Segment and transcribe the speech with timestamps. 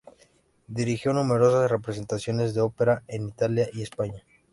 [0.67, 4.23] Dirigió numerosas representaciones de ópera en Italia y España.